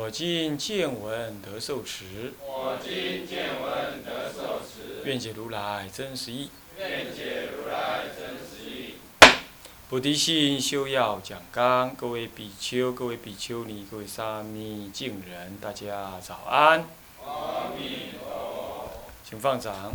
[0.00, 6.50] 我今见闻得受持，我今见闻得受持，愿解如来真实义。
[6.78, 8.94] 愿解如来真实义。
[9.90, 16.88] 菩提心修要讲纲，各位比丘、各位比丘尼、各位沙弥、敬人，大家早安。
[17.22, 18.90] 阿弥陀佛。
[19.22, 19.92] 请放掌。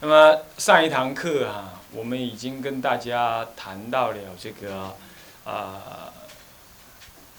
[0.00, 4.94] 那么上一堂课啊，我们已经跟大家谈到了这个
[5.42, 6.07] 啊、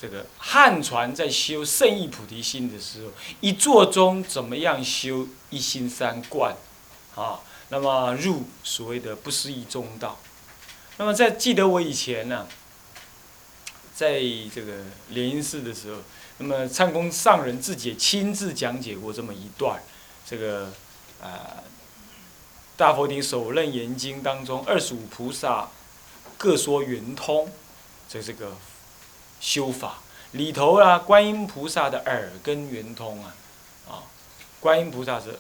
[0.02, 3.12] 这个汉传在修圣意菩提心的时候，
[3.42, 6.56] 一座中怎么样修一心三观
[7.16, 7.42] 啊？
[7.68, 10.18] 那么入所谓的不思议中道。
[10.98, 12.48] 那么在记得我以前呢、
[13.94, 14.22] 在
[14.54, 16.02] 这个莲因寺的时候，
[16.38, 19.84] 那么唱功上人自己也亲自讲解过这么一段，
[20.26, 20.72] 这个
[21.22, 21.64] 呃
[22.78, 25.70] 大佛顶首楞严经当中二十五菩萨
[26.38, 27.52] 各说圆通，
[28.10, 28.54] 这这个
[29.40, 30.00] 修法
[30.32, 33.34] 里头啊，观音菩萨的耳根圆通啊，
[33.88, 34.04] 啊，
[34.60, 35.40] 观音菩萨是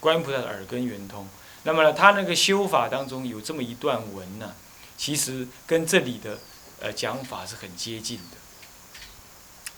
[0.00, 1.28] 观音菩萨的耳根圆通。
[1.62, 4.54] 那么呢，他那个修法当中有这么一段文呢、
[4.96, 6.38] 其实跟这里的
[6.80, 8.36] 呃讲法是很接近的。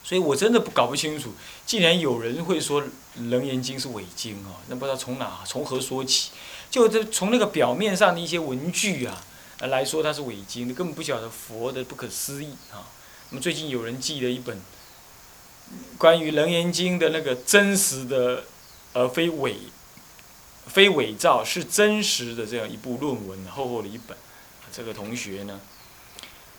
[0.02, 1.34] 所以我真的不搞不清楚，
[1.66, 2.82] 既然有人会说
[3.28, 6.30] 《楞严经》是伪经哦，那不知道从哪从何说起？
[6.70, 9.22] 就这从那个表面上的一些文句啊
[9.58, 12.86] 来说，它是伪经的，根本不晓得佛的不可思议啊。
[13.30, 14.60] 那么最近有人寄了一本
[15.98, 18.44] 关于《楞严经》的那个真实的，
[18.92, 19.56] 而非伪
[20.66, 24.16] 非伪造，是真实的这样一部论文，厚厚的一本。
[24.72, 25.60] 这个同学呢，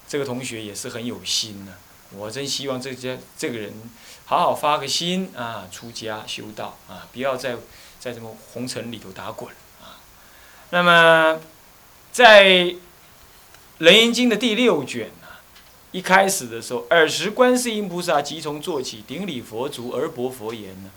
[0.08, 1.74] 这个同学也是很有心呢、
[2.12, 3.74] 我真希望这家这个人
[4.26, 7.58] 好好发个心啊，出家修道啊，不要在
[8.00, 10.00] 在什么红尘里头打滚啊。
[10.70, 11.40] 那么，
[12.12, 12.46] 在
[13.80, 15.12] 《楞严经》的第六卷，
[15.98, 20.92] 一开始的时候，尔时观世音菩萨即从坐起，顶礼佛足而薄佛言呢。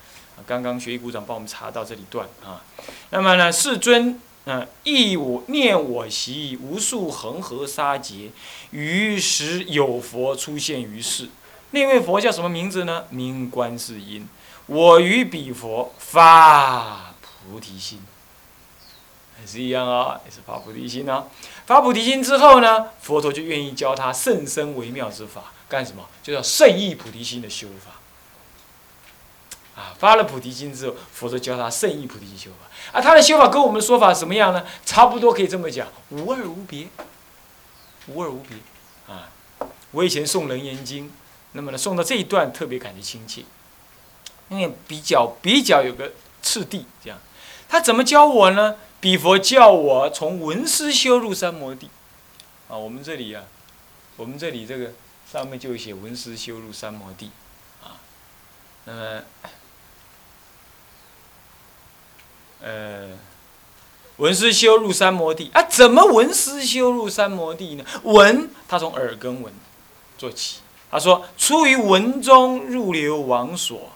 [0.46, 2.62] 刚刚学艺鼓掌帮我们查到这里段啊。
[3.08, 4.20] 那么呢，世尊。
[4.44, 8.30] 嗯，忆我念我习无数恒河沙劫，
[8.72, 11.30] 于时有佛出现于世。
[11.70, 13.04] 那位佛叫什么名字呢？
[13.08, 14.28] 名观世音。
[14.66, 18.00] 我于彼佛发菩提心，
[19.40, 21.26] 也是一样啊、也是发菩提心啊。
[21.66, 26.06] 发菩提心之后呢，佛陀就愿意教他甚深微妙之法，干什么？
[26.22, 27.92] 就叫圣意菩提心的修法。
[29.80, 32.98] 啊，发了菩提心之后，佛陀教他圣意菩提心修法。
[32.98, 34.66] 啊，他的修法跟我们的说法什么样呢？
[34.84, 36.88] 差不多可以这么讲，无二无别，
[38.08, 38.58] 无二无别。
[39.14, 39.30] 啊，
[39.92, 41.06] 我以前诵《楞严经》，
[41.52, 43.44] 那么呢，诵到这一段特别感觉亲切，
[44.48, 46.12] 因为比较比较有个
[46.42, 47.18] 次第，这样。
[47.68, 48.74] 他怎么教我呢？
[49.00, 51.88] 比佛教我从闻思修入三摩地。
[52.68, 53.44] 啊，我们这里啊，
[54.16, 54.92] 我们这里这个
[55.30, 57.30] 上面就写闻思修入三摩地。
[57.82, 57.96] 啊，
[58.84, 59.22] 那么。
[62.62, 63.08] 呃，
[64.18, 65.62] 闻思修入三摩地啊？
[65.62, 67.84] 怎么闻思修入三摩地呢？
[68.02, 69.50] 闻，他从耳根闻
[70.18, 70.58] 做起。
[70.90, 73.92] 他说：“出于闻中入流往所，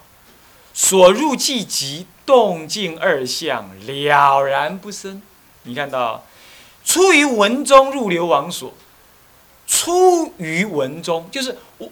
[0.73, 5.21] 所入即极，动静二相了然不生。”
[5.63, 6.25] 你看到，
[6.83, 8.73] 出于文中入流往所，
[9.67, 11.89] 出于文中就是我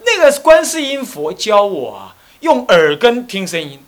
[0.00, 3.78] 那个观世音佛教我啊，用耳根听声音，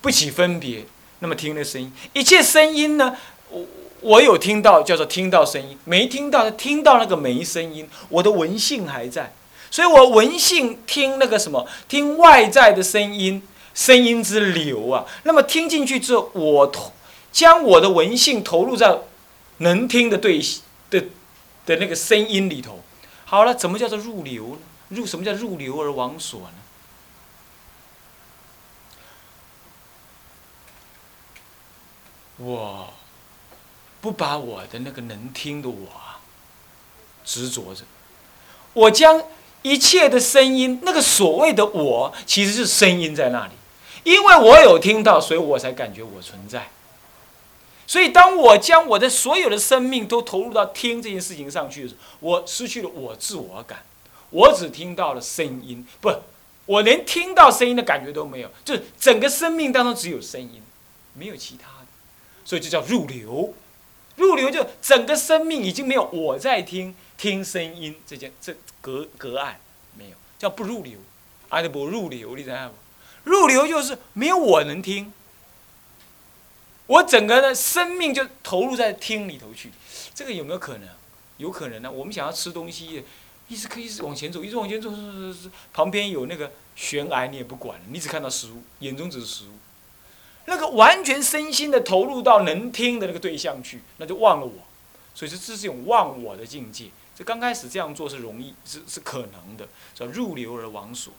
[0.00, 0.84] 不起分别。
[1.20, 3.16] 那么听的声音，一切声音呢，
[3.48, 3.64] 我
[4.00, 7.88] 我有听到，叫做听到声音；没听到，听到那个没声音。
[8.08, 9.32] 我的闻性还在，
[9.70, 13.40] 所以我闻性听那个什么，听外在的声音，
[13.74, 15.04] 声音之流啊。
[15.24, 16.92] 那么听进去之后，我投
[17.30, 18.98] 将我的文性投入在
[19.58, 20.40] 能听的对
[20.90, 21.00] 的
[21.66, 22.80] 的那个声音里头。
[23.24, 24.58] 好了，怎么叫做入流呢？
[24.90, 26.54] 入什么叫入流而往所呢？
[32.38, 32.92] 我
[34.00, 35.88] 不把我的那个能听的我
[37.24, 37.84] 执着着，
[38.72, 39.22] 我将
[39.62, 43.52] 一切的声音，那个所谓的我，其实是声音在那里，
[44.04, 46.68] 因为我有听到，所以我才感觉我存在。
[47.86, 53.84] 所以，当我将我的所有的生命都投入到听这件事情上去的时候，我失去了我自我感，
[54.30, 56.10] 我只听到了声音，不，
[56.64, 60.62] 我连听到声音的感觉都没有，就是整个生命当中只有声音，
[61.12, 61.86] 没有其他的，
[62.44, 63.52] 所以就叫入流。
[64.16, 69.58] 入流就整个生命已经没有我在听听声音这件这隔隔岸
[69.98, 70.98] 没有，叫不入流，
[71.48, 72.72] 阿德不入流，你知道吗？
[73.24, 75.12] 入流就是没有我能听，
[76.86, 79.70] 我整个的生命就投入在听里头去，
[80.14, 80.88] 这个有没有可能？
[81.38, 81.90] 有可能呢。
[81.90, 83.04] 我们想要吃东西，
[83.48, 89.52] 一直可以一直往前走，一直往前走，走走走，旁边有那个悬崖你也不管，你只看到食物，眼中只是食物。
[90.46, 94.52] 那个完全身心的投入到能听的那个对象去，那就忘了我，
[95.14, 96.86] 所以这这是一种忘我的境界。
[97.16, 101.12] 这刚开始这样做是容易，是是可能的，叫入流而忘所。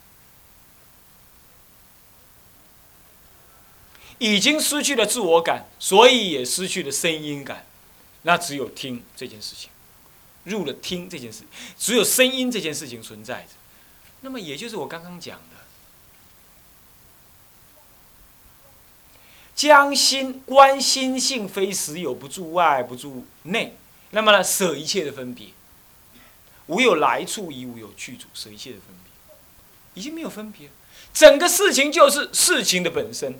[4.24, 7.66] 已经失去了自我感，所以也失去了声音感，
[8.22, 9.70] 那只有听这件事情，
[10.46, 11.44] 入了听这件事，
[11.78, 13.50] 只有声音这件事情存在着。
[14.22, 15.58] 那么也就是我刚刚讲的。
[19.54, 23.75] 将心观心性非实有，不住外，不住内。
[24.12, 25.48] 那么呢，舍一切的分别，
[26.68, 30.70] 无有来处，亦无有去处，舍一切的分别，已经没有分别。
[31.14, 33.38] 整个事情就是事情的本身。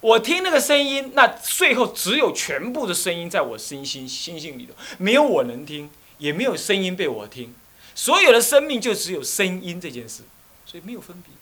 [0.00, 7.54] 我听那个声音，那最后只有全部的声音在我身心心性里头，没有我能听，也没有声音被我听。
[7.94, 10.22] 所有的生命就只有声音这件事，
[10.64, 11.32] 所以没有分别，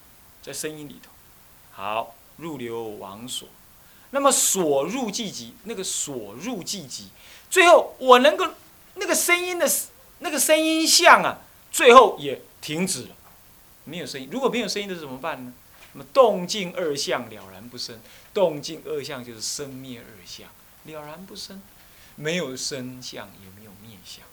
[0.41, 1.11] 在声音里头。
[1.71, 3.47] 好，入流往所。
[4.09, 7.09] 那么所入即极，那个所入即极，
[7.51, 8.47] 最后我能够
[8.95, 9.69] 那个声音的
[10.19, 13.09] 那个声音相啊，最后也停止了，
[13.83, 14.27] 没有声音。
[14.31, 15.53] 如果没有声音的怎么办呢？
[15.93, 17.99] 那么动静二相了然不生，
[18.37, 20.47] 动静二相就是生灭二相，
[20.83, 21.59] 了然不生，
[22.15, 24.23] 没有生相也没有灭相，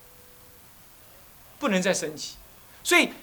[1.58, 2.34] 不能再升起。
[2.82, 3.14] 所以，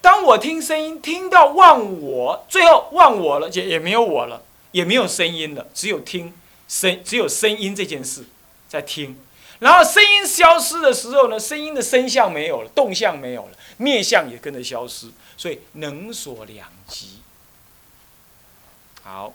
[0.00, 4.42] 当我听声音听到忘我，最后忘我了，也也没有我了。
[4.70, 6.32] 也没有声音了，只有听
[6.66, 8.24] 声，只有声音这件事
[8.70, 9.18] 在听。
[9.58, 15.10] 然后声音消失的时候呢，声音的声相没有了，动向没有了，灭相也跟着消失。
[15.36, 17.18] 所以能所两极。
[19.02, 19.34] 好，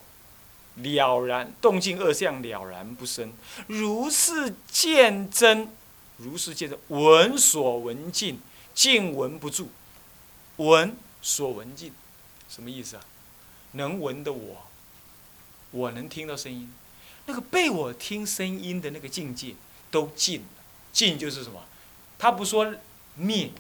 [0.78, 3.32] 了然动静二相了然不生，
[3.68, 5.70] 如是见真，
[6.18, 8.40] 如是见真，闻所闻尽，
[8.74, 9.70] 尽闻不住。
[10.58, 11.94] 闻所闻尽，
[12.50, 13.04] 什么意思啊？
[13.74, 14.68] 能闻的我。
[15.72, 16.72] 我能听到声音，
[17.26, 19.54] 那个被我听声音的那个境界
[19.92, 20.48] 都尽了。
[20.94, 21.64] 尽就是什么？
[22.18, 22.74] 他不说
[23.16, 23.52] 灭，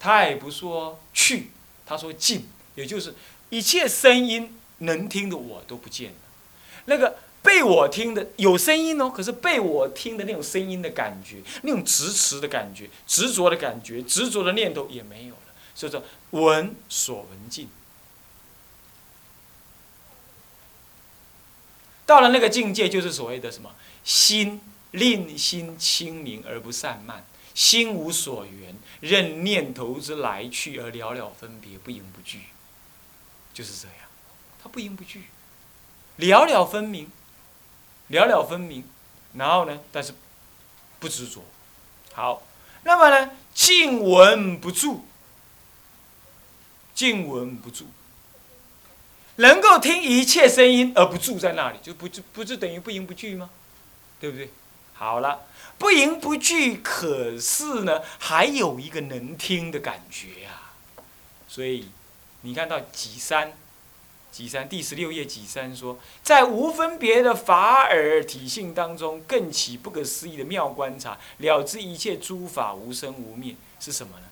[0.00, 1.50] 他也不说去，
[1.84, 3.14] 他说尽，也就是
[3.50, 6.16] 一切声音能听的我都不见了。
[6.86, 15.40] 那个被我听的有声音哦，可是被我听的那种声音的感觉，那种执持的感觉、执着的感觉、执着的念头也没有了。
[15.74, 17.68] 所以说，闻所闻尽。
[22.06, 23.74] 到了那个境界，就是所谓的什么
[24.04, 24.60] 心
[24.92, 32.42] 令心清明而不散漫，心无所缘，任念头之来去而了了分别，不应不惧，
[33.52, 33.96] 就是这样。
[34.62, 35.24] 他不应不惧，
[36.16, 37.10] 了了分明，
[38.08, 38.84] 了了分明，
[39.34, 40.14] 然后呢，但是
[40.98, 41.44] 不执着。
[42.12, 42.42] 好，
[42.84, 45.04] 那么呢，静闻不住，
[46.94, 47.86] 静闻不住。
[49.36, 53.50] 能够听一切声音而不住在那里，就不就不就等于不迎不惧吗？
[54.18, 54.50] 对不对？
[54.94, 55.42] 好了，
[55.76, 60.72] 不迎不惧，可是呢，还有一个能听的感觉啊。
[61.46, 61.90] 所以
[62.40, 63.52] 你看到几三，
[64.36, 74.26] 几三第十六页几三说，在无分别的法尔体性当中，更起不可思议的妙观察，了知一切诸法无生无灭是什么呢？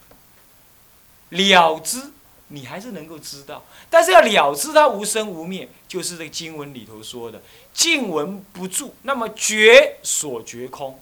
[1.31, 2.11] 了知。
[2.49, 7.43] 你还是能够知道，但是要了知它无生无灭，就是这个经文里头说的
[7.73, 8.95] “静闻不住”。
[9.03, 11.01] 那么觉所觉空，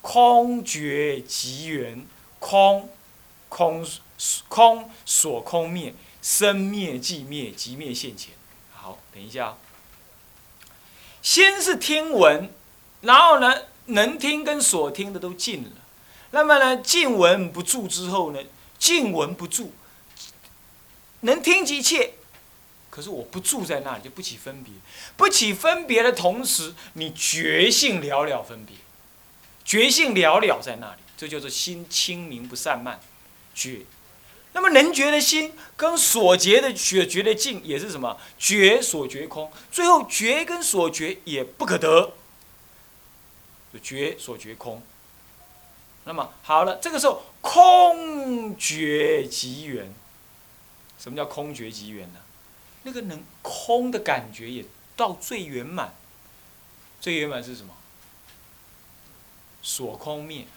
[0.00, 2.06] 空觉即缘，
[2.38, 2.88] 空
[3.48, 3.84] 空
[4.48, 8.32] 空所空灭，生灭即灭，即灭现前。
[8.72, 9.56] 好，等一下，
[11.22, 12.50] 先是听闻，
[13.00, 15.70] 然后呢，能听跟所听的都尽了。
[16.30, 18.40] 那么呢，静闻不住之后呢，
[18.78, 19.72] 静闻不住。
[21.20, 22.14] 能听即切，
[22.90, 24.72] 可是我不住在那里，就不起分别。
[25.16, 28.76] 不起分别的同时，你觉性了了分别，
[29.64, 33.00] 觉性了了在那里，这就是心清明不散漫，
[33.54, 33.80] 觉。
[34.58, 38.18] 那么能觉的心跟所觉的觉觉的境也是什么？
[38.36, 42.12] 觉所觉空，最后觉跟所觉也不可得，
[43.80, 44.82] 觉所觉空。
[46.06, 49.94] 那么好了，这个时候空觉即缘。
[50.98, 52.18] 什么叫空觉即圆呢？
[52.82, 54.64] 那个能空的感觉也
[54.96, 55.94] 到最圆满。
[57.00, 57.72] 最圆满是什么？
[59.62, 60.48] 所空灭，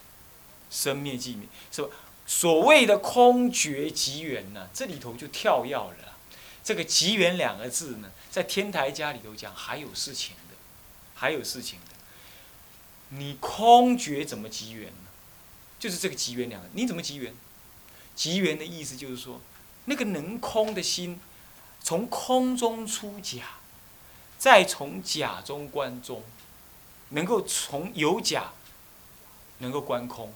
[0.72, 1.90] 生灭即灭，是吧？
[2.34, 6.18] 所谓的空觉即缘呢，这里头就跳跃了。
[6.64, 10.56] 这个“即缘”两个字呢，在天台家里头讲还有事情的，
[11.14, 11.96] 还有事情的。
[13.10, 15.10] 你空觉怎么即缘呢？
[15.78, 17.36] 就是这个“即缘”两个，你怎么即缘？
[18.16, 19.42] 即缘的意思就是说，
[19.86, 21.20] 那个能空的心，
[21.82, 23.60] 从空中出假，
[24.40, 26.24] 再从假中观中，
[27.10, 28.54] 能够从有假，
[29.58, 30.34] 能够观空。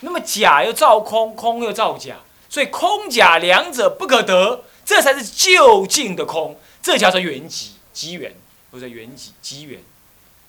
[0.00, 2.16] 那么假又造空，空又造假，
[2.48, 4.64] 所以空假两者不可得。
[4.82, 8.34] 这才是究竟的空，这叫做圆寂，即缘，
[8.72, 9.80] 或者圆寂，即缘，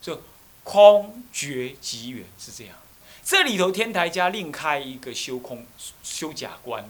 [0.01, 0.19] 就
[0.63, 2.75] 空觉即缘是这样。
[3.23, 5.67] 这里头天台家另开一个修空
[6.01, 6.89] 修假观，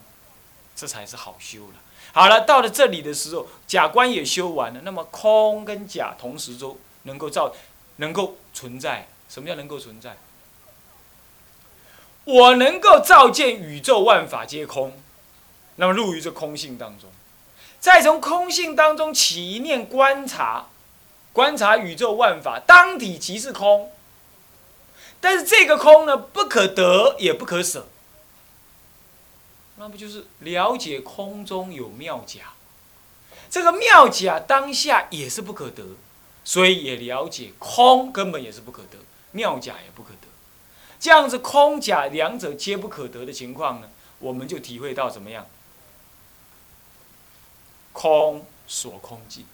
[0.74, 1.74] 这才是好修了。
[2.14, 7.54] 好了，到了这里的时候，假观也修完了，那么空跟假同时都能够造，
[7.98, 9.10] 能够存在。
[9.28, 10.16] 什么叫能够存在？
[12.24, 14.94] 我能够照见宇宙万法皆空，
[15.78, 17.10] 那么入于这空性当中。
[17.80, 20.68] 再从空性当中起一念观察，
[21.34, 23.92] 观察宇宙万法，当体即是空。
[25.20, 27.88] 但是这个空呢，不可得也不可舍。
[29.78, 32.54] 那不就是了解空中有妙假？
[33.50, 35.84] 这个妙假当下也是不可得，
[36.44, 39.00] 所以也了解空根本也是不可得，
[39.32, 40.28] 妙假也不可得。
[41.02, 43.90] 这样子空假两者皆不可得的情况呢，
[44.20, 45.48] 我们就体会到怎么样？
[47.92, 49.46] 空所空尽，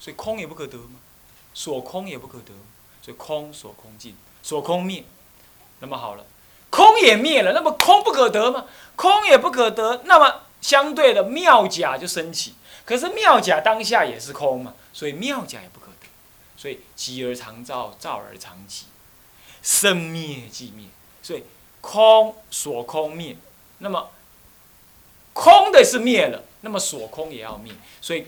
[0.00, 0.96] 所以空也不可得嘛，
[1.52, 2.54] 所空也不可得，
[3.02, 5.04] 所以空所空尽，所空灭。
[5.80, 6.24] 那么好了，
[6.70, 8.64] 空也灭了，那么空不可得吗？
[8.96, 12.54] 空也不可得，那么相对的妙假就升起。
[12.86, 16.08] 可是妙假当下也是空嘛，所以妙假也不可得。
[16.56, 18.86] 所以极而常照，照而常极，
[19.68, 20.86] 生灭即灭。
[21.22, 21.44] 所以
[21.82, 23.36] 空所空灭，
[23.78, 24.10] 那么
[25.34, 26.44] 空的是灭了。
[26.62, 28.26] 那么所空也要灭，所以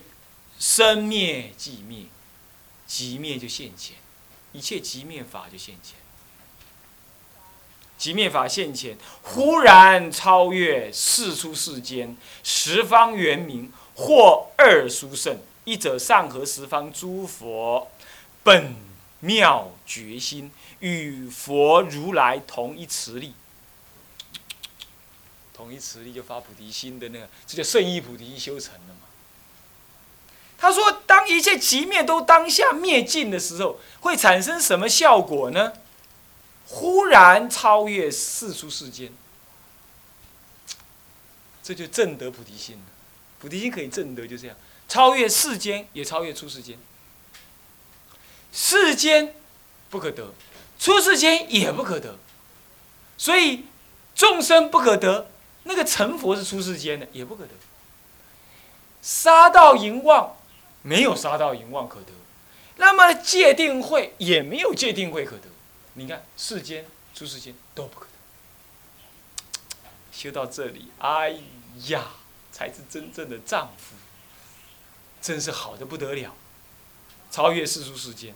[0.59, 2.05] 生灭即灭，
[2.87, 3.97] 即灭就现前，
[4.53, 5.97] 一切即灭法就现前。
[7.99, 17.91] 即灭法现前，忽然超越世出世间十方圆明，或二殊胜，一者上合十方诸佛
[18.45, 18.77] 本
[19.19, 23.35] 妙觉心，与佛如来同一慈力。
[25.55, 29.07] 同一慈力就发菩提心的那个，这叫圣意菩提心修成了嘛？
[30.57, 35.73] 他说，当一切极灭都当下灭尽的时候，会产生什么效果呢？
[36.67, 39.13] 忽然超越世出世间，
[41.63, 42.83] 这就正得菩提心了。
[43.39, 44.57] 菩提心可以正得，就这样，
[44.89, 46.79] 超越世间，也超越出世间。
[48.53, 49.35] 世间
[49.89, 50.33] 不可得，
[50.81, 52.17] 出世间也不可得，
[53.19, 53.67] 所以
[54.15, 55.31] 众生不可得。
[55.65, 57.51] 那个成佛是出世间的，也不可得。
[59.03, 60.37] 杀道淫妄，
[60.81, 62.13] 没有杀道淫妄可得。
[62.77, 65.49] 那么戒定慧也没有戒定慧可得。
[65.93, 68.13] 你看世间、出世间都不可得。
[70.11, 71.39] 修到这里，哎
[71.89, 72.07] 呀，
[72.51, 73.95] 才是真正的丈夫，
[75.21, 76.35] 真是好的不得了，
[77.31, 78.35] 超越世俗世间。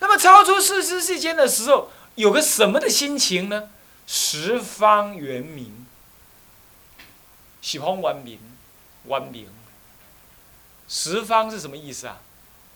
[0.00, 3.70] 那么超出世出世间的时候，有个什么的心情呢？
[4.06, 5.86] 十方圆明。
[7.60, 8.38] 喜欢文明，
[9.04, 9.48] 文明。
[10.88, 12.18] 十方是什么意思啊？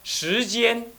[0.05, 0.93] 时间、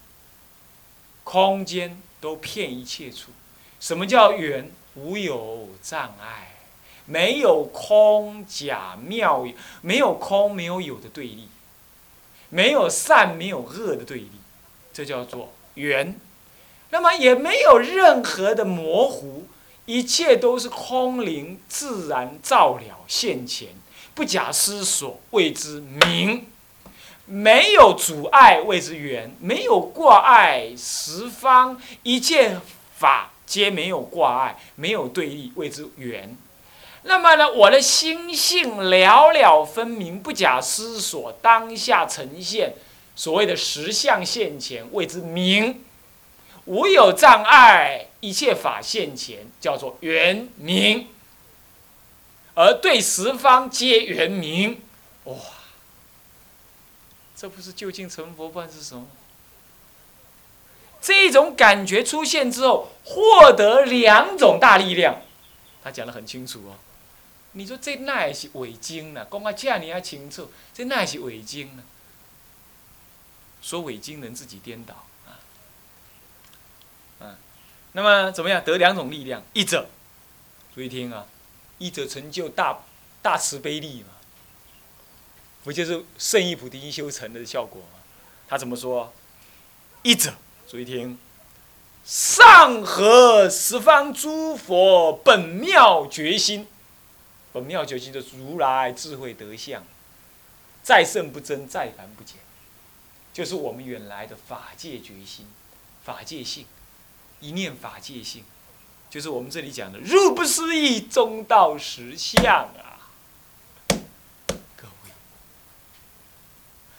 [1.24, 3.32] 空间都骗一切处。
[3.80, 4.72] 什么叫圆？
[4.96, 6.56] 无有障碍，
[7.08, 9.44] 没有空假妙，
[9.82, 11.50] 没有空没有有的对立，
[12.50, 14.30] 没有善没有恶的对立，
[14.94, 16.20] 这叫做圆。
[16.90, 19.48] 那么也没有任何的模糊。
[19.86, 23.68] 一切都是空灵自然照了现前，
[24.16, 26.48] 不假思索谓之明，
[27.26, 32.62] 没有阻碍谓之圆，没有挂碍十方一切
[32.96, 36.38] 法皆没有挂碍，没有对立谓之圆。
[37.02, 42.76] 那么呢，我的心性了了分明，不假思索，当下呈现
[43.16, 45.84] 所谓的实相现前谓之明，
[46.66, 48.08] 无有障碍。
[48.22, 51.10] 一切法现前，叫做圆明，
[52.56, 54.82] 而对十方皆圆明。
[55.26, 55.36] 哇，
[57.36, 59.06] 这不是究竟成佛，不然是什么？
[61.02, 65.22] 这种感觉出现之后，获得两种大力量。
[65.84, 66.80] 他讲的很清楚哦。
[67.52, 69.28] 你说这那也是伪经呢？
[69.30, 71.84] 讲啊这你还清楚，这那也是伪经呢？
[73.64, 74.94] 说伪经人自己颠倒
[75.26, 75.40] 啊，
[77.22, 77.36] 嗯，
[77.94, 79.42] 那么怎么样得两种力量？
[79.54, 79.88] 一者，
[80.76, 81.26] 注意听啊，
[81.78, 82.84] 一者成就大
[83.22, 84.10] 大慈悲力嘛，
[85.64, 88.00] 不就是圣意菩提心修成的效果吗？
[88.48, 89.14] 他怎么说？
[90.04, 90.34] 一者，
[90.68, 91.18] 注意听，
[92.04, 96.68] 上合十方诸佛本妙觉心。
[97.54, 99.86] 本妙觉心的如来智慧德相，
[100.82, 102.38] 再胜不增，再凡不减，
[103.34, 105.48] 就是我们原来的法界决心、
[106.04, 106.68] 法界性，
[107.40, 108.44] 一念法界性，
[109.10, 113.10] 就是我们这里讲的入不思议中道实相啊！
[114.78, 115.12] 各位，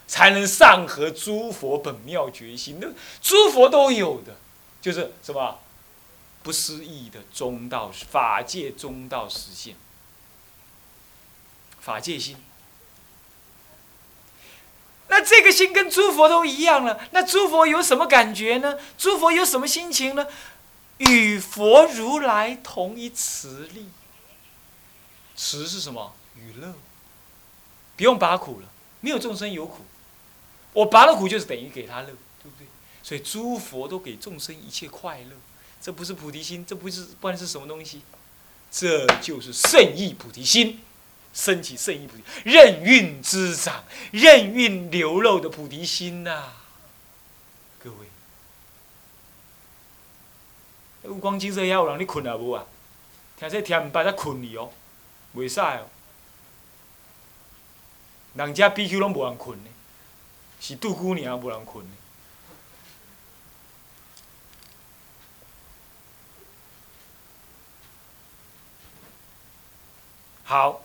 [0.07, 2.89] 才能上合诸佛本妙觉心，那
[3.21, 4.35] 诸佛都有的，
[4.81, 5.59] 就是什么
[6.43, 9.75] 不思议的中道法界中道实现。
[11.79, 12.35] 法界心，
[15.15, 16.99] 那这个心跟诸佛都一样了。
[17.11, 18.77] 那诸佛有什么感觉呢？
[18.97, 20.27] 诸佛有什么心情呢？
[20.97, 23.87] 与佛如来同一慈力。
[25.33, 26.13] 慈是什么？
[26.35, 26.73] 与乐。
[27.95, 28.67] 不用拔苦了，
[28.99, 29.85] 没有众生有苦，
[30.73, 32.67] 我拔了苦就是等于给他乐，对不对？
[33.01, 35.37] 所以诸佛都给众生一切快乐，
[35.81, 38.01] 这不是菩提心，这不是，不然是什么东西？
[38.69, 40.81] 这就是圣意菩提心。
[41.35, 46.53] 升起圣意菩提，任运滋长，任运流露的菩提心呐！
[47.77, 48.07] 各位，
[51.03, 52.65] 有光金色遐有人你困啊无啊？
[53.37, 54.71] 听说听唔捌才困去哦，
[55.35, 55.89] 袂使哦。
[58.35, 59.69] 人家 BQ 拢无人困呢，
[60.61, 61.91] 是杜姑娘无人困呢。
[70.45, 70.84] 好。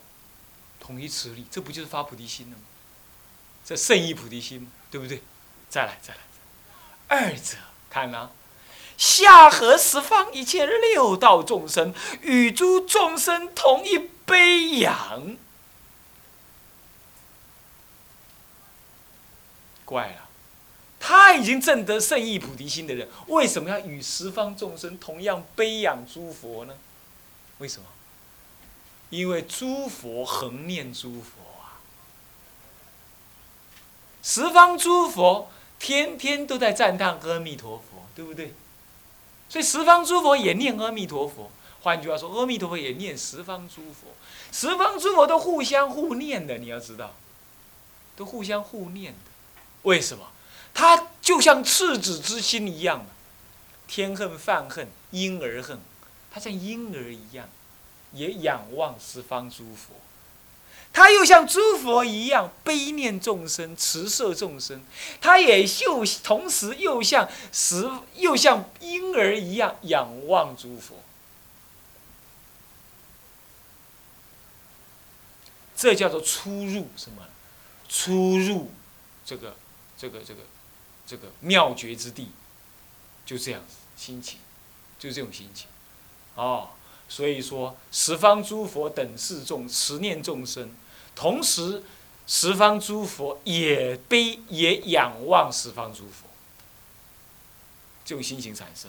[0.81, 2.64] 统一慈力，这不就是发菩提心了吗？
[3.64, 5.23] 这圣意菩提心，对不对？
[5.69, 6.21] 再来，再来，
[7.07, 7.57] 二者
[7.88, 8.33] 看啊，
[8.97, 15.37] 下合十方一切六道众生，与诸众生同一悲仰。
[19.85, 20.29] 怪了，
[20.99, 26.75] 他已经证得圣意菩提心的人，为什么要与十方众生同样悲仰诸佛呢？
[27.59, 27.87] 为什么？
[29.11, 31.79] 因为诸佛恒念诸佛啊，
[34.23, 38.55] 十方诸佛天天都在赞叹阿弥陀佛，对不对？
[39.49, 41.51] 所以十方诸佛也念阿弥陀佛。
[41.83, 44.09] 换句话说，阿弥陀佛也念十方诸佛，
[44.53, 46.59] 十方诸佛都互相互念的。
[46.59, 47.14] 你要知道，
[48.14, 49.18] 都互相互念的。
[49.83, 50.29] 为什么？
[50.73, 53.07] 他就像赤子之心一样，
[53.88, 55.81] 天恨犯恨，婴儿恨，
[56.31, 57.49] 他像婴儿一样。
[58.12, 59.94] 也仰望十方诸佛，
[60.92, 64.83] 他又像诸佛一样悲念众生、慈摄众生，
[65.20, 70.96] 他也又同时又像十又像婴儿一样仰望诸佛。
[75.77, 77.25] 这叫做出入什么？
[77.88, 78.70] 出入
[79.25, 79.57] 这个
[79.96, 80.42] 这个这个
[81.07, 82.31] 这个妙觉之地，
[83.25, 84.38] 就这样子心情，
[84.99, 85.66] 就这种心情，
[86.35, 86.70] 哦。
[87.11, 90.70] 所以说，十方诸佛等世众持念众生，
[91.16, 91.83] 同时，
[92.25, 96.29] 十方诸佛也悲也仰望十方诸佛，
[98.05, 98.88] 这种心情产生。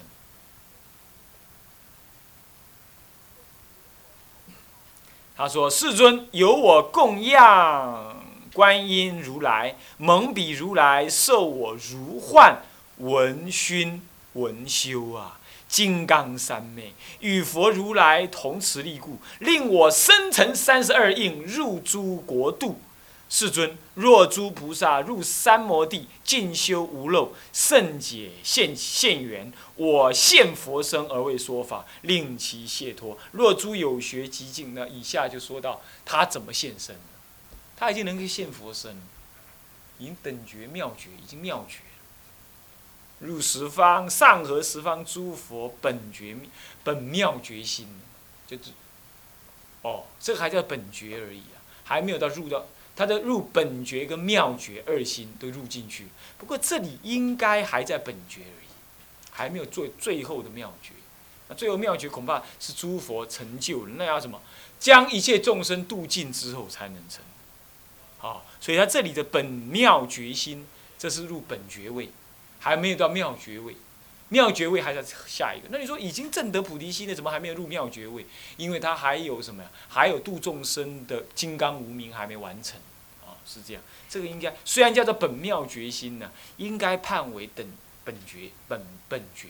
[5.35, 12.61] 他说：“世尊，由我供养观音如来，蒙彼如来受我如幻
[12.97, 15.39] 闻熏闻修啊。”
[15.71, 22.81] 金刚三昧与佛如来同持力故，令我生成三十二应入诸国度。
[23.29, 33.17] 世尊，若诸菩萨入三摩地进修无漏圣解现现缘，我现佛身而为说法，令其解脱。
[33.31, 36.97] 若诸有学极尽，那以下就说到他怎么现身
[37.77, 38.97] 他已经能够现佛身，
[39.97, 41.77] 已经等觉妙觉，已经妙觉。
[43.21, 46.35] 入十方上合十方诸佛本觉
[46.83, 47.87] 本妙觉心，
[48.47, 48.71] 就是，
[49.83, 56.07] 哦，这个还叫本觉而已啊，还没有到入到他的入本觉跟妙觉二心都入进去。
[56.37, 58.67] 不过这里应该还在本觉而已，
[59.29, 60.93] 还没有做最后的妙觉。
[61.47, 64.41] 那最后妙觉恐怕是诸佛成就了，那要什么？
[64.79, 67.23] 将一切众生度尽之后才能成。
[68.17, 70.65] 好，所以他这里的本妙觉心，
[70.97, 72.09] 这是入本觉位。
[72.61, 73.75] 还没有到妙觉位，
[74.29, 75.67] 妙觉位还在下一个。
[75.71, 78.25] 那你说已经证得菩提心了，怎么还没有入妙觉位？
[78.55, 79.69] 因为他还有什么呀？
[79.89, 82.79] 还有度众生的金刚无名还没完成，
[83.25, 83.83] 啊，是这样。
[84.07, 87.67] 这个应该虽然叫做本妙觉心呢，应该判为等
[88.05, 89.47] 本觉本本觉，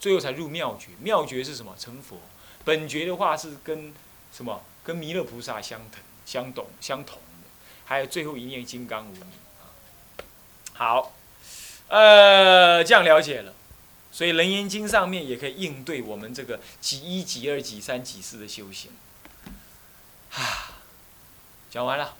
[0.00, 0.88] 最后才入妙觉。
[1.00, 1.76] 妙觉是什么？
[1.78, 2.18] 成佛。
[2.64, 3.94] 本觉的话是跟
[4.32, 4.62] 什么？
[4.82, 7.48] 跟弥勒菩萨相等、相懂、相同的。
[7.84, 9.26] 还有最后一念金刚无名。
[10.72, 11.12] 好，
[11.88, 13.54] 呃，这样了解了，
[14.10, 18.90] 所以《楞严经》上面也可以应对我们这个几一、几二、几三、几四的修行。
[20.32, 20.74] 啊，
[21.70, 22.14] 讲完了，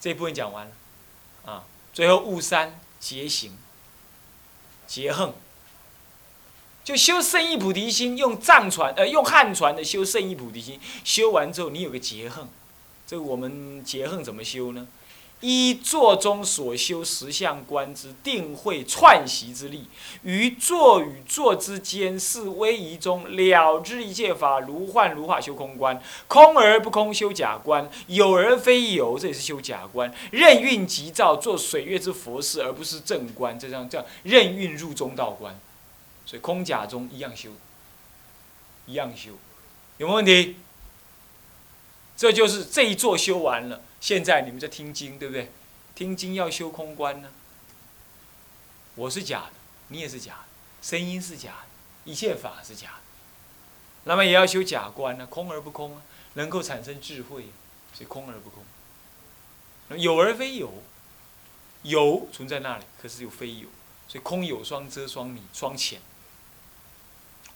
[0.00, 0.72] 这部分讲完了，
[1.44, 3.58] 啊，最后悟三结行，
[4.86, 5.32] 结恨，
[6.84, 12.48] 就修圣意菩提心，用藏传呃用汉传的修圣意菩提心，修完之后你有个结恨，
[13.06, 14.86] 这个我们结恨怎么修呢？
[15.40, 19.86] 依坐中所修十相观之定慧串习之力，
[20.22, 35.58] 于坐与坐之间是威仪中了知一切法如幻如化修空观，空而不空修假观，有而非有这也是修假观，任运即照做水月之佛事而不是正观，这样这样任运入中道观，
[36.26, 37.50] 所以空假中一样修，
[38.86, 39.30] 一样修，
[39.96, 40.56] 有没有问题？
[42.14, 43.80] 这就是这一座修完了。
[44.00, 45.52] 现在你们在听经，对不对？
[45.94, 47.30] 听经要修空观呢。
[48.94, 49.52] 我是假的，
[49.88, 50.44] 你也是假的，
[50.80, 52.94] 声音是假的，一切法是假的。
[54.04, 56.02] 那么也要修假观呢，空而不空啊，
[56.34, 57.50] 能够产生智慧，
[57.92, 58.64] 所以空而不空。
[59.98, 60.72] 有而非有，
[61.82, 63.68] 有存在那里，可是又非有，
[64.08, 66.00] 所以空有双遮双迷双浅，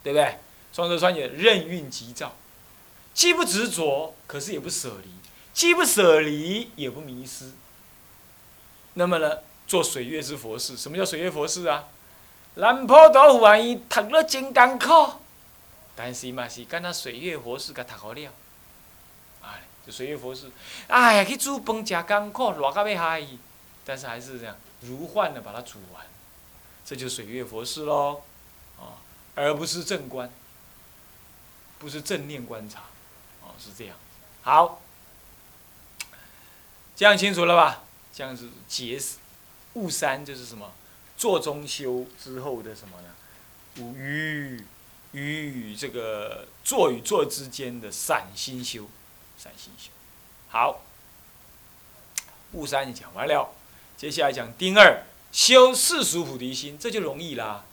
[0.03, 0.39] 对不对？
[0.73, 2.37] 双遮双掩，任运即照，
[3.15, 5.11] 既不执着，可是也不舍离。
[5.55, 7.53] 既不舍离，也不迷失。
[8.95, 9.39] 那么呢，
[9.69, 10.77] 做水月之佛事。
[10.77, 11.85] 什么叫水月佛事啊？
[12.57, 15.15] 南坡豆腐玩意读了真艰苦，
[15.97, 18.31] 但是嘛是干那水月佛事甲读好了。
[19.43, 20.51] 哎，就水月佛事。
[20.89, 23.25] 哎呀，去煮饭真艰苦，热到要嗨。
[23.85, 26.05] 但是还是这样，如幻的把它煮完，
[26.85, 28.23] 这就水月佛事喽。
[28.79, 28.99] 啊，
[29.37, 30.29] 而不是正观，
[31.79, 32.81] 不是正念观察。
[33.43, 33.97] 哦，是这样。
[34.43, 34.81] 好。
[36.97, 37.83] 这样清楚了吧？
[38.13, 39.01] 这样子结
[39.75, 40.73] 悟三就是什么？
[41.17, 43.09] 做中修之后的什么呢？
[43.79, 44.65] 五与
[45.13, 48.89] 与这个坐与坐之间的散心修，
[49.39, 49.91] 散心修。
[50.49, 50.83] 好，
[52.53, 53.53] 悟三讲完了，
[53.97, 55.03] 接下来讲丁二
[55.33, 57.65] 修世俗菩提心，这就容易啦。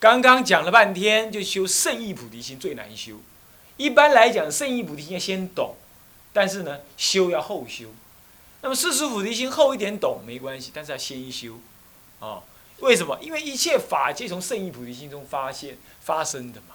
[0.00, 3.20] 刚刚讲了半天，就修圣意菩提心最难修。
[3.76, 5.76] 一般来讲，圣意菩提心要先懂，
[6.32, 7.90] 但是呢，修要后修。
[8.60, 11.58] 那么世俗菩提心厚一点懂没关系，但是要先修，
[12.20, 12.42] 啊，
[12.80, 13.18] 为什么？
[13.20, 16.74] 因为一切法皆从圣意菩提心中发现发生的嘛，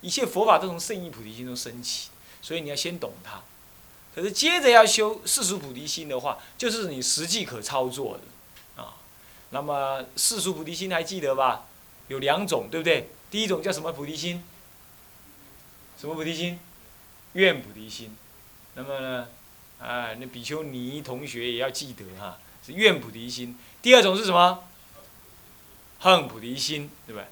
[0.00, 2.08] 一切佛法都从圣意菩提心中升起，
[2.40, 3.42] 所以你要先懂它。
[4.14, 8.96] 可是接着要修世俗菩提心的话，就是你实际可操作的，啊，
[9.50, 11.66] 那么世俗菩提心还记得吧？
[12.08, 13.10] 有两种，对不对？
[13.30, 14.42] 第一种叫什么菩提心？
[16.00, 16.58] 什么菩提心？
[17.34, 18.16] 愿菩提心。
[18.74, 19.28] 那么呢？
[20.14, 23.56] 那比丘尼同学也要记得哈，是愿菩提心。
[23.82, 24.64] 第二种是什么？
[26.00, 27.24] 恨菩提心，对吧？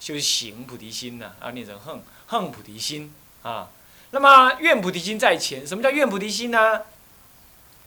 [0.00, 3.70] 修行菩提心呢，啊，念成恨恨菩提心啊。
[4.10, 6.82] 那么愿菩提心在前，什么叫愿菩提心呢？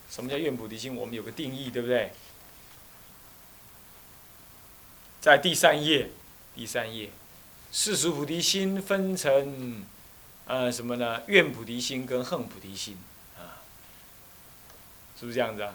[0.09, 0.95] 什么叫愿菩提心？
[0.95, 2.11] 我们有个定义，对不对？
[5.19, 6.09] 在第三页，
[6.55, 7.09] 第三页，
[7.71, 9.83] 世俗菩提心分成，
[10.45, 11.21] 呃，什么呢？
[11.27, 12.97] 愿菩提心跟恨菩提心。
[15.19, 15.73] 是不是这样子啊？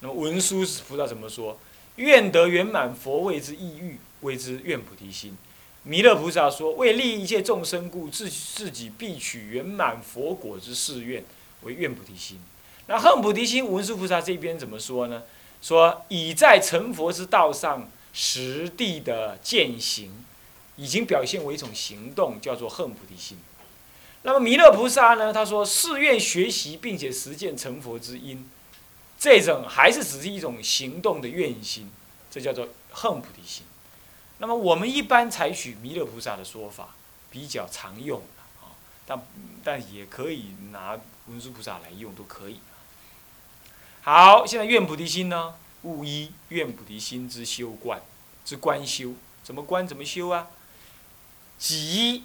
[0.00, 1.58] 那么文殊菩萨怎么说？
[1.96, 5.36] 愿得圆满佛位之意欲，谓之愿菩提心。
[5.82, 11.24] 弥勒菩萨说：为利益一切众生故，自自己必取圆满佛果之誓愿，
[11.62, 12.38] 为愿菩提心。
[12.86, 15.22] 那恨菩提心，文殊菩萨这边怎么说呢？
[15.62, 20.24] 说已在成佛之道上实地的践行，
[20.76, 23.38] 已经表现为一种行动，叫做恨菩提心。
[24.22, 25.32] 那么弥勒菩萨呢？
[25.32, 28.46] 他说：“誓愿学习并且实践成佛之因，
[29.18, 31.90] 这种还是只是一种行动的愿心，
[32.30, 33.64] 这叫做恨菩提心。
[34.36, 36.94] 那么我们一般采取弥勒菩萨的说法，
[37.30, 38.20] 比较常用
[38.60, 39.26] 啊，但
[39.64, 42.60] 但也可以拿文殊菩萨来用，都可以。
[44.02, 45.54] 好，现在愿菩提心呢？
[45.84, 48.02] 悟一愿菩提心之修观
[48.44, 49.88] 之观修，怎么观？
[49.88, 50.48] 怎么修啊？
[51.58, 52.24] 即。”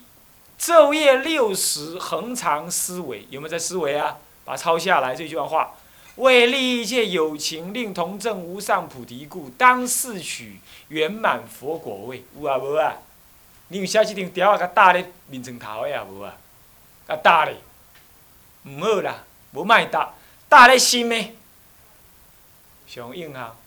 [0.60, 4.18] 昼夜六时恒常思维，有没有在思维啊？
[4.46, 5.76] 把它抄下来这句话：
[6.16, 12.24] 为利一切有情，令同证无上菩提故，当视取圆满佛果位。
[12.40, 12.96] 有啊无啊？
[13.68, 14.58] 你有写即张条啊？
[14.58, 16.38] 甲搭咧面床头的啊无啊？
[17.08, 17.58] 甲搭咧？
[18.64, 20.14] 毋好啦，无卖搭，
[20.48, 21.16] 搭咧心的
[22.88, 23.58] 上应效。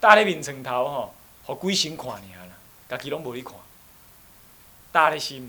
[0.00, 1.14] 搭咧面床头吼，
[1.44, 2.54] 互鬼神看尔啦，
[2.88, 3.54] 家己拢无咧看。
[4.92, 5.48] 搭咧心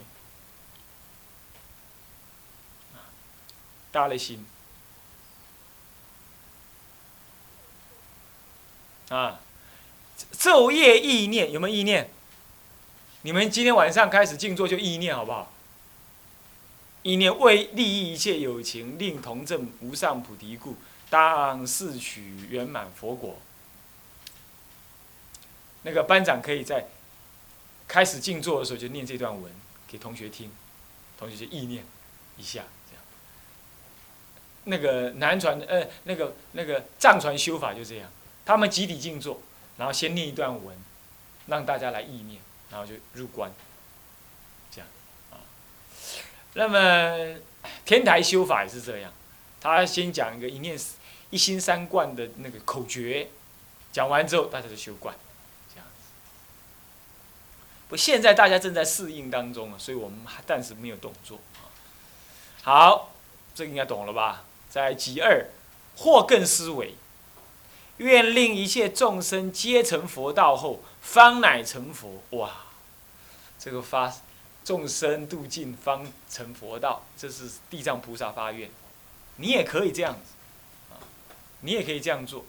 [3.94, 4.44] 的，搭咧心。
[9.10, 9.40] 啊，
[10.34, 12.10] 昼夜意念有没有意念？
[13.22, 15.54] 你们今天晚上开始静坐就意念好不好？
[17.04, 20.76] 意念为利益一切有情，令同证无上菩提故，
[21.10, 23.38] 当视取圆满佛果。
[25.84, 26.88] 那个班长可以在
[27.88, 29.52] 开始静坐的时候就念这段文
[29.88, 30.50] 给同学听，
[31.18, 31.86] 同学就意念
[32.38, 32.64] 一下。
[34.65, 38.10] 那个南传呃，那个那个藏传修法就这样。
[38.45, 39.41] 他们集体静坐，
[39.78, 40.78] 然后先念一段文，
[41.47, 43.52] 让大家来意念，然后就入关，
[44.69, 44.88] 这样
[45.32, 45.39] 啊。
[46.54, 47.39] 那么
[47.86, 49.12] 天台修法也是这样，
[49.62, 50.78] 他先讲一个一念
[51.30, 53.30] 一心三观的那个口诀，
[53.93, 55.15] 讲完之后大家就修观，
[55.73, 55.88] 这样。
[57.88, 61.71] 不，现在大家正在适应当中啊，所以我们暂时没有动作啊。
[62.63, 63.13] 好，
[63.56, 64.43] 这个应该懂了吧？
[64.74, 65.46] 在极二，
[65.96, 66.96] 或更思维。
[67.98, 72.24] 愿令一切众生皆成佛道后，方乃成佛。
[72.32, 72.66] 哇，
[73.60, 74.12] 这个发
[74.66, 78.68] 众生度尽，方成佛道，这是地藏菩萨发愿。
[79.36, 80.32] 你也可以这样子，
[80.92, 80.98] 啊，
[81.62, 82.44] 你也可以这样做，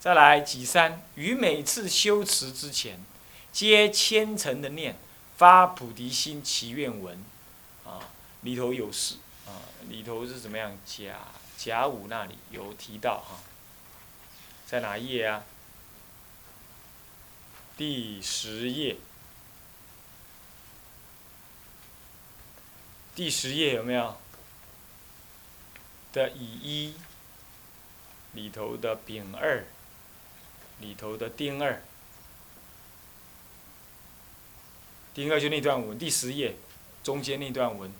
[0.00, 2.98] 再来，几三于每次修持之前，
[3.52, 4.96] 皆虔诚的念
[5.36, 7.22] 发菩提心祈愿文，
[7.84, 8.00] 啊，
[8.40, 10.76] 里头有事，啊，里头是怎么样？
[10.84, 11.16] 甲
[11.56, 13.40] 甲午那里有提到，哈。
[14.66, 15.44] 在哪一页啊？
[17.76, 18.96] 第十页。
[23.14, 24.16] 第十页有没有？
[26.12, 26.94] 的乙一
[28.32, 29.64] 里头的丙二
[30.78, 31.82] 里头的丁二，
[35.12, 36.56] 丁二就那段文，第十页
[37.02, 37.92] 中间那段文，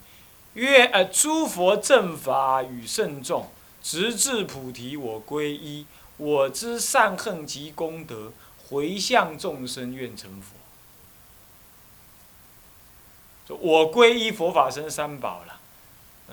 [0.54, 3.50] 愿呃诸佛正法与圣众，
[3.82, 5.86] 直至菩提我归依。
[6.16, 8.32] 我之善恨及功德，
[8.68, 10.54] 回向众生愿成佛。
[13.56, 15.58] 我皈依佛法僧三宝了，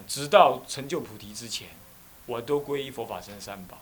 [0.07, 1.69] 直到成就菩提之前，
[2.27, 3.79] 我都皈依佛法僧三宝。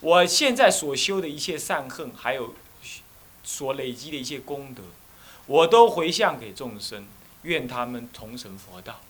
[0.00, 2.54] 我现在所修的一切善恨，还有
[3.44, 4.82] 所累积的一切功德，
[5.46, 7.06] 我都回向给众生，
[7.42, 9.00] 愿他们同成佛道。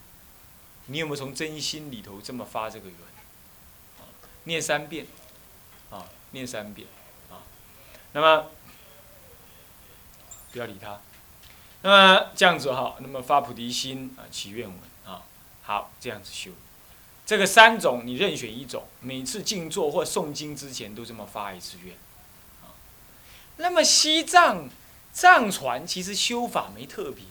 [0.87, 2.97] 你有没有从真心里头这么发这个愿？
[4.43, 5.05] 念三遍。
[5.89, 6.85] 啊，念三遍，
[7.29, 7.39] 啊，
[8.11, 8.47] 那么
[10.51, 10.99] 不要理他，
[11.81, 15.23] 那么这样子哈，那么发菩提心啊，祈愿文啊，
[15.63, 16.51] 好，这样子修，
[17.25, 21.95] 这个三种你任选一种，每次静坐或诵经之前都这么发一次愿，
[22.61, 22.75] 啊，
[23.55, 24.67] 那么西藏
[25.13, 27.23] 藏传其实修法没特别。